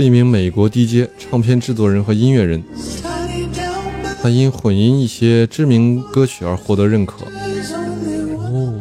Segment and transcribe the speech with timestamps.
[0.00, 2.64] 是一名美国 DJ、唱片制作人和音乐人。
[4.22, 7.26] 他因混音一些知名歌曲而获得认可。
[8.38, 8.80] 哦。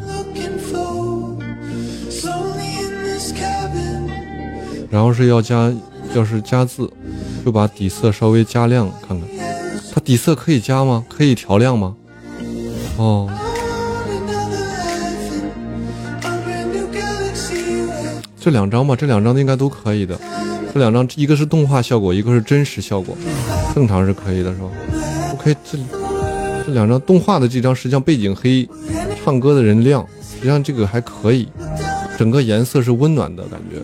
[4.90, 5.70] 然后是要加，
[6.16, 6.90] 要是加字，
[7.44, 9.28] 就把底色稍微加亮，看看。
[9.94, 11.04] 它底色可以加吗？
[11.10, 11.98] 可以调亮吗？
[12.96, 13.30] 哦。
[18.40, 20.18] 这两张吧，这两张应该都可以的。
[20.74, 23.18] 这两张，一个是动画效果，一个是真实效果，
[23.74, 24.68] 正常是可以的，是吧
[25.34, 25.78] ？OK，这
[26.66, 28.70] 这两张动画的这张实际上背景黑，
[29.24, 31.48] 唱歌的人亮，实际上这个还可以，
[32.18, 33.82] 整个颜色是温暖的感觉。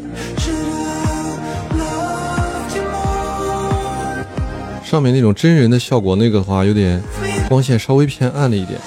[4.84, 7.02] 上面那种真人的效果，那个的话有点
[7.50, 8.80] 光线稍微偏暗了一点，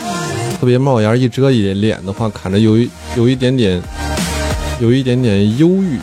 [0.61, 3.83] 特别帽檐一遮一点脸的话，看着有一有一点点，
[4.81, 5.99] 有一点点忧郁。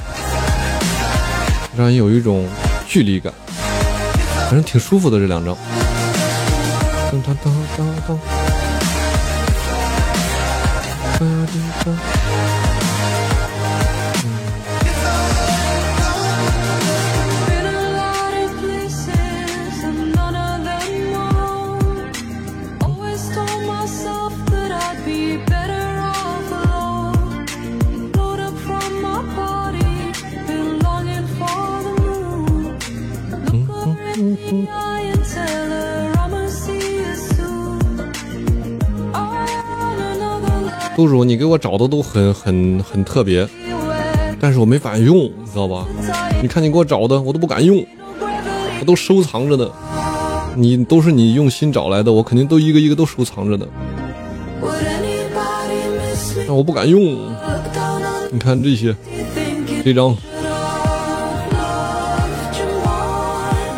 [1.77, 2.47] 让人有一种
[2.87, 3.33] 距离感，
[4.49, 5.55] 反正挺舒服的这两张。
[7.11, 8.19] 当当当当当。
[40.95, 43.45] 督主，你给我找的都很很很特别，
[44.39, 45.85] 但是我没法用，你知道吧？
[46.41, 47.85] 你看你给我找的，我都不敢用，
[48.79, 49.69] 我都收藏着呢。
[50.55, 53.65] 你都是你用心找来的，我肯定都一个一个都收藏着呢。
[56.47, 57.01] 但我不敢用。
[58.31, 58.95] 你看这些，
[59.83, 60.15] 这张，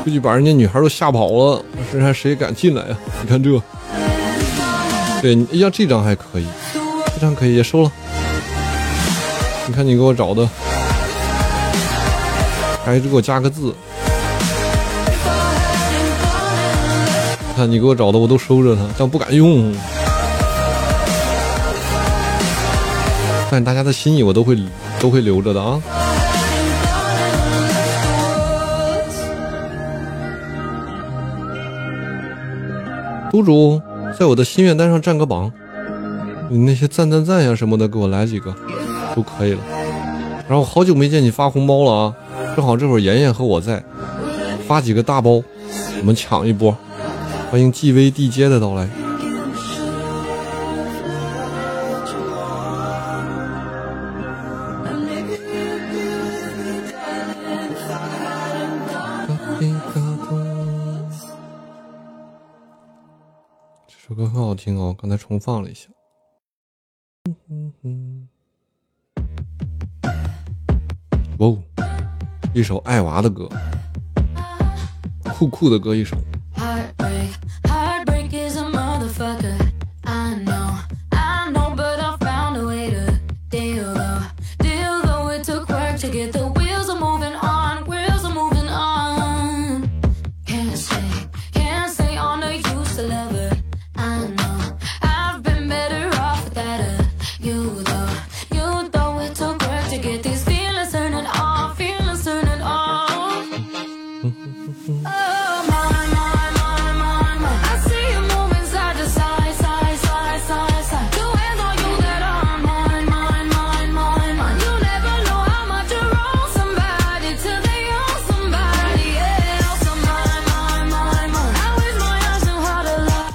[0.04, 2.98] 估计把人家女孩都吓跑了，这还谁敢进来呀？
[3.24, 3.50] 你看这，
[5.20, 6.46] 对，哎呀，这张还可以。
[7.20, 7.92] 这张可以也收了，
[9.66, 10.48] 你看你给我找的，
[12.86, 13.74] 还是给我加个字。
[17.56, 19.74] 看你给我找的，我都收着它，但不敢用。
[23.50, 24.56] 但大家的心意我都会
[25.00, 25.82] 都会留着的啊。
[33.32, 33.82] 督主，
[34.20, 35.52] 在我的心愿单上占个榜。
[36.50, 38.56] 你那些赞赞赞呀什么的，给我来几个，
[39.16, 39.60] 就可以了。
[40.48, 42.16] 然后好久没见你发红包了啊，
[42.56, 43.84] 正好这会儿妍妍和我在，
[44.66, 45.44] 发几个大包，
[46.00, 46.76] 我们抢一波。
[47.52, 48.90] 欢迎 G V D J 的到来。
[63.88, 65.90] 这首歌很好听哦，刚才重放了一下。
[71.40, 71.58] 哦，
[72.54, 73.48] 一首爱娃的歌，
[75.24, 76.18] 酷酷的歌一首。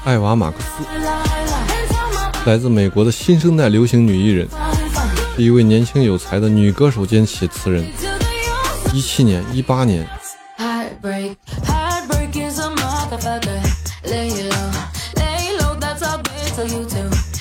[0.04, 0.84] 艾娃·马克思，
[2.44, 4.49] 来自美国的新生代流行女艺人，
[5.37, 7.87] 是一位年轻有才的女歌手兼写词人。
[8.93, 10.04] 一七年、一八年，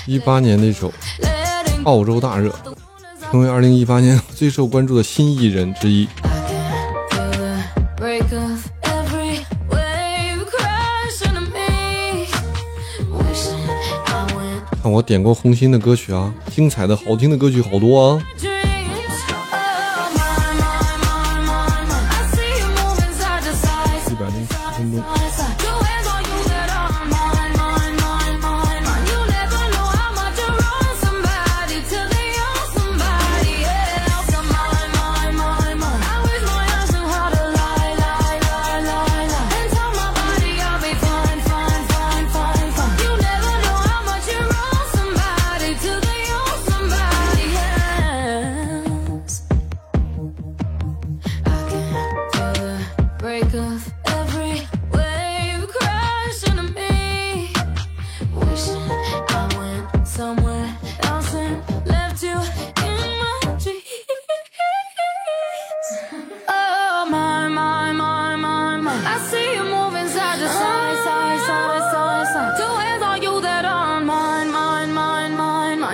[0.06, 0.90] 一八年那首
[1.84, 2.50] 《澳洲大热》，
[3.31, 6.08] 成为二零一八年最受关注的新艺人之一。
[14.81, 18.28] 看我点过红心的歌曲啊，精彩的好听的歌曲好多啊。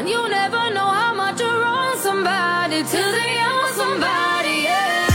[0.08, 5.08] you never know how much you wrong somebody till they own somebody, yeah.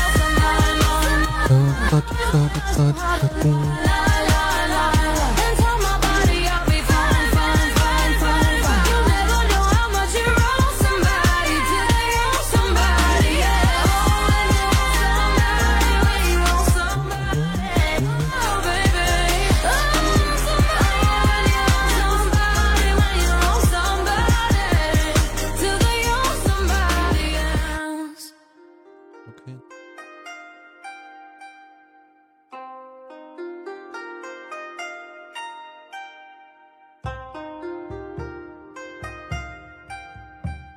[1.49, 2.95] Somebody, somebody,
[3.43, 3.82] somebody.